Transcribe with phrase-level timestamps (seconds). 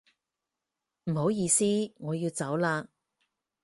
[1.03, 1.63] 唔好意思，
[1.97, 2.87] 我要走啦